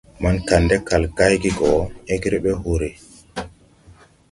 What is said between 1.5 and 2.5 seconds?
go, ɛgre